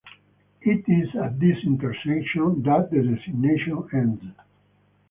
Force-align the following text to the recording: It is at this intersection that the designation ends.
It 0.63 0.83
is 0.89 1.15
at 1.15 1.39
this 1.39 1.63
intersection 1.63 2.63
that 2.63 2.89
the 2.89 3.03
designation 3.03 3.87
ends. 3.93 4.23